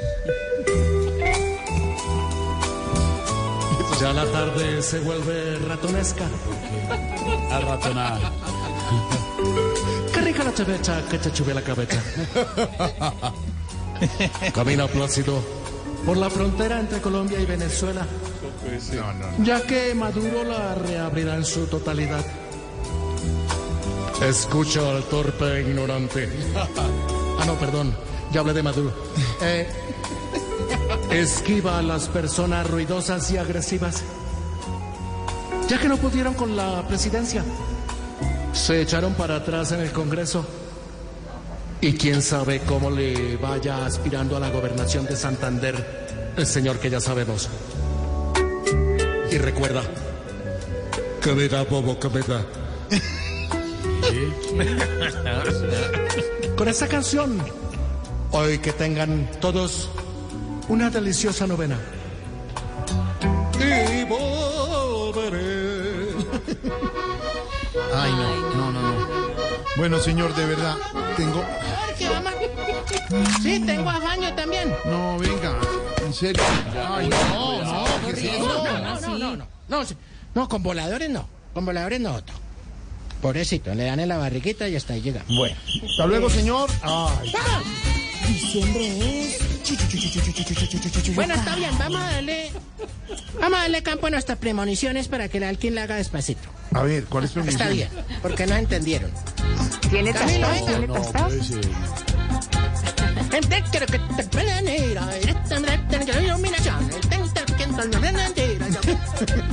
Ya 4.00 4.14
la 4.14 4.26
tarde 4.26 4.84
se 4.84 5.00
vuelve 5.00 5.58
ratonesca. 5.68 6.26
A 7.52 7.60
ratonar. 7.62 8.22
La 10.48 10.54
chevecha 10.54 11.02
que 11.10 11.18
te 11.18 11.30
chube 11.34 11.54
la 11.54 11.62
cabeza. 11.62 12.02
Camina 14.54 14.88
plácido 14.88 15.42
por 16.06 16.16
la 16.16 16.30
frontera 16.30 16.80
entre 16.80 17.02
Colombia 17.02 17.38
y 17.38 17.46
Venezuela. 17.46 18.08
Ya 19.44 19.62
que 19.64 19.94
Maduro 19.94 20.46
la 20.46 20.74
reabrirá 20.74 21.36
en 21.36 21.44
su 21.44 21.68
totalidad. 21.68 22.26
Escucha 24.22 24.90
al 24.90 25.04
torpe 25.04 25.58
e 25.58 25.62
ignorante. 25.64 26.30
Ah, 27.40 27.46
no, 27.46 27.54
perdón. 27.56 27.94
Ya 28.32 28.40
hablé 28.40 28.54
de 28.54 28.64
Maduro. 28.64 28.92
Eh, 29.42 29.68
esquiva 31.12 31.78
a 31.78 31.82
las 31.84 32.08
personas 32.08 32.68
ruidosas 32.68 33.30
y 33.32 33.38
agresivas. 33.38 34.02
Ya 35.68 35.78
que 35.78 35.90
no 35.90 35.98
pudieron 35.98 36.34
con 36.34 36.56
la 36.56 36.88
presidencia. 36.88 37.44
Se 38.58 38.82
echaron 38.82 39.14
para 39.14 39.38
atrás 39.38 39.72
en 39.72 39.80
el 39.80 39.92
Congreso. 39.92 40.46
Y 41.80 41.94
quién 41.94 42.22
sabe 42.22 42.60
cómo 42.62 42.90
le 42.90 43.38
vaya 43.38 43.86
aspirando 43.86 44.36
a 44.36 44.40
la 44.40 44.50
gobernación 44.50 45.06
de 45.06 45.16
Santander 45.16 46.34
el 46.36 46.46
señor 46.46 46.80
que 46.80 46.90
ya 46.90 47.00
sabemos. 47.00 47.48
Y 49.32 49.38
recuerda, 49.38 49.84
cabeza, 51.22 51.64
bobo, 51.64 51.98
cabeza. 52.00 52.44
Con 56.58 56.68
esta 56.68 56.88
canción, 56.88 57.38
hoy 58.32 58.58
que 58.58 58.74
tengan 58.74 59.30
todos 59.40 59.90
una 60.68 60.90
deliciosa 60.90 61.48
novena. 61.48 61.78
Y 63.60 64.04
volveré. 64.04 65.58
Ay, 67.94 68.12
no, 68.12 68.56
no, 68.56 68.72
no, 68.72 68.82
no. 68.82 69.08
Bueno, 69.78 70.00
señor, 70.00 70.34
de 70.36 70.46
verdad, 70.46 70.76
tengo... 71.16 71.44
¿Qué 71.98 72.10
mamá? 72.10 72.32
Sí, 73.42 73.60
tengo 73.66 73.90
afaño 73.90 74.34
también. 74.36 74.74
No, 74.86 75.18
venga, 75.18 75.56
en 76.06 76.14
serio. 76.14 76.44
Ay, 76.90 77.10
no, 77.10 77.64
no, 77.64 77.86
¿qué 78.06 78.12
es 78.12 78.24
eso? 78.24 78.40
No, 78.48 78.64
no, 78.64 79.00
no, 79.00 79.18
no, 79.18 79.36
no, 79.36 79.48
no, 79.68 79.86
sí. 79.86 79.96
no, 80.36 80.50
con 80.50 80.64
voladores 80.64 81.10
no, 81.10 81.28
con 81.54 81.66
voladores 81.66 82.00
no, 82.00 82.16
otro. 82.16 82.36
Pobrecito, 83.22 83.74
le 83.74 83.86
dan 83.86 84.00
en 84.00 84.10
la 84.10 84.18
barriguita 84.18 84.68
y 84.68 84.76
hasta 84.76 84.94
ahí 84.94 85.02
llega. 85.02 85.24
Bueno, 85.28 85.56
hasta 85.90 86.06
luego, 86.06 86.30
señor. 86.30 86.70
Ay, 86.82 87.34
Diciembre 88.28 89.26
es. 89.26 89.57
Bueno, 91.16 91.34
está 91.34 91.56
bien, 91.56 91.78
vamos 91.78 92.00
a 92.00 92.12
darle, 92.12 92.52
vamos 93.40 93.60
a 93.60 93.62
darle 93.64 93.84
campo 93.84 94.08
a 94.08 94.10
nuestras 94.10 94.38
premoniciones 94.38 95.08
para 95.08 95.28
que 95.28 95.38
el 95.38 95.44
Alquín 95.44 95.76
la 95.76 95.84
haga 95.84 95.96
despacito. 95.96 96.50
a 96.72 96.84
ver, 96.84 97.06
¿cuál 97.06 97.26
es 97.26 97.32
tu 97.32 97.40
Está 97.42 97.70
bien, 97.70 97.90
porque 98.22 98.46
no 98.48 98.56
entendieron. 98.56 99.12
Tiene 99.90 100.14
Camilo, 100.14 100.48
tostado, 100.48 100.66
venga. 100.66 100.68
tiene 100.68 100.88
tostado. 100.88 101.28
Puede 101.28 101.44
ser. 101.44 101.62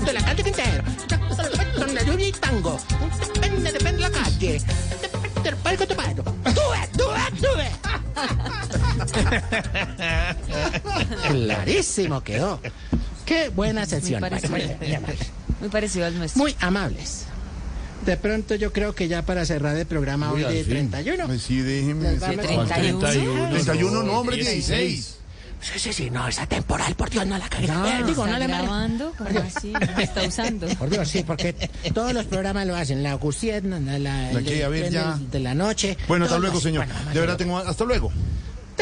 De 0.05 0.13
la 0.13 0.25
calle 0.25 0.43
Quintero. 0.43 0.85
La 1.93 2.03
lluvia 2.03 2.29
y 2.29 2.33
tango. 2.33 2.79
Clarísimo 11.45 12.23
quedó. 12.23 12.61
Qué 13.27 13.49
buena 13.49 13.87
sesión. 13.87 14.21
Muy 14.21 14.31
parecido. 14.31 14.57
Muy, 15.61 15.69
parecido 15.71 16.07
al 16.07 16.19
nuestro. 16.19 16.43
Muy 16.43 16.55
amables. 16.61 17.25
De 18.05 18.17
pronto 18.19 18.55
yo 18.55 18.71
creo 18.73 18.95
que 18.95 19.09
ya 19.09 19.23
para 19.23 19.47
cerrar 19.47 19.77
el 19.77 19.87
programa 19.87 20.31
Uy, 20.33 20.45
hoy 20.45 20.57
de 20.57 20.65
fin. 20.65 20.91
31. 20.91 21.27
Pues 21.27 21.43
sí, 21.43 21.61
déjeme... 21.61 22.11
Les 22.13 22.21
vamos- 22.21 22.37
De 22.37 22.43
31. 22.43 23.49
31, 23.51 24.03
no, 24.03 24.13
hombre, 24.21 24.37
16. 24.37 25.17
Sí, 25.63 25.79
sí, 25.79 25.93
sí, 25.95 26.11
no, 26.11 26.29
esa 26.29 26.45
temporal, 26.47 26.95
por 26.95 27.09
Dios, 27.09 27.27
no 27.27 27.39
la 27.39 27.49
cagué. 27.49 27.67
No, 27.69 27.87
Eh, 27.87 28.03
digo, 28.07 28.27
no 28.27 28.35
¿Está 28.35 28.39
le 28.39 28.47
grabando? 28.49 29.13
¿Cómo 29.17 29.31
así? 29.41 29.73
¿La 29.73 30.03
está 30.03 30.23
usando? 30.25 30.67
Por 30.77 30.91
Dios, 30.91 31.09
sí, 31.09 31.23
porque 31.27 31.55
todos 31.95 32.13
los 32.13 32.27
programas 32.27 32.67
lo 32.67 32.77
hacen. 32.77 33.03
La 33.03 33.15
Gusiet, 33.15 33.65
la, 33.65 33.81
la, 33.81 33.99
¿La 33.99 34.31
el 34.33 34.45
qué? 34.45 34.63
A 34.63 34.69
ver, 34.69 34.81
tren 34.83 34.93
ya. 34.93 35.19
de 35.31 35.41
la 35.41 35.55
noche. 35.55 35.97
Bueno, 36.07 36.27
hasta 36.27 36.39
luego, 36.39 36.61
señor. 36.61 36.85
Bueno, 36.87 37.11
De 37.15 37.21
verdad 37.21 37.39
tengo... 37.39 37.57
Hasta 37.57 37.85
luego. 37.87 38.13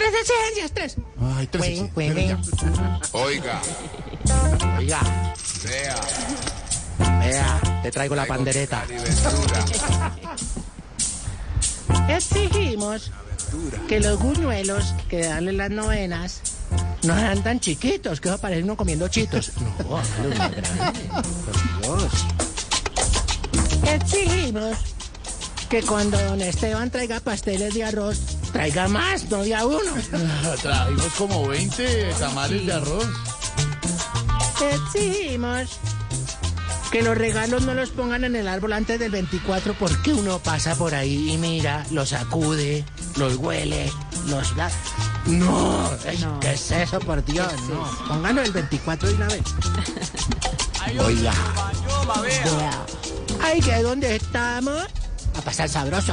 Tres 0.02 0.14
exigencias, 0.20 0.72
tres. 0.72 0.96
Ay, 1.36 1.46
tres 1.46 1.64
exigencias. 1.78 2.40
ya. 2.50 3.00
Oiga, 3.12 3.62
Oiga, 4.78 5.00
vea, 5.62 6.00
vea, 7.20 7.80
te 7.84 7.90
traigo 7.92 8.16
la 8.16 8.26
pandereta. 8.26 8.84
Exigimos 12.08 13.12
que 13.88 14.00
los 14.00 14.18
buñuelos 14.18 14.92
que 15.08 15.24
dan 15.26 15.46
en 15.48 15.56
las 15.56 15.70
novenas 15.70 16.40
no 17.04 17.14
sean 17.14 17.40
tan 17.44 17.60
chiquitos, 17.60 18.20
que 18.20 18.28
eso 18.28 18.38
parece 18.38 18.64
uno 18.64 18.76
comiendo 18.76 19.06
chitos. 19.06 19.52
No. 19.88 20.00
Exigimos 23.88 24.78
que 25.68 25.80
cuando 25.82 26.20
don 26.24 26.40
Esteban 26.42 26.90
traiga 26.90 27.20
pasteles 27.20 27.74
de 27.74 27.84
arroz, 27.84 28.18
traiga 28.52 28.88
más, 28.88 29.28
no 29.30 29.42
de 29.42 29.54
a 29.54 29.66
uno. 29.66 29.92
Trajimos 30.62 31.12
como 31.18 31.48
20 31.48 32.14
tamales 32.18 32.66
de 32.66 32.72
arroz. 32.72 33.06
Exigimos 34.72 35.78
que 36.92 37.02
los 37.02 37.16
regalos 37.16 37.62
no 37.62 37.72
los 37.72 37.88
pongan 37.90 38.24
en 38.24 38.36
el 38.36 38.46
árbol 38.46 38.74
antes 38.74 39.00
del 39.00 39.10
24 39.10 39.74
porque 39.78 40.12
uno 40.12 40.38
pasa 40.38 40.74
por 40.74 40.94
ahí 40.94 41.32
y 41.32 41.38
mira, 41.38 41.86
los 41.90 42.10
sacude, 42.10 42.84
los 43.16 43.36
huele, 43.36 43.90
los 44.28 44.54
da. 44.54 44.70
No. 45.26 45.90
¿qué 46.40 46.52
es 46.52 46.70
eso, 46.70 46.98
por 47.00 47.24
Dios? 47.24 47.52
No, 47.70 48.06
pónganlo 48.08 48.42
el 48.42 48.52
24 48.52 49.08
de 49.08 49.14
una 49.14 49.28
vez. 49.28 49.42
Oiga. 50.98 51.32
Vea. 52.20 52.86
Ay, 53.42 53.60
que 53.60 53.82
dónde 53.82 54.16
estamos? 54.16 54.84
A 55.36 55.40
pasar 55.40 55.68
sabroso. 55.68 56.12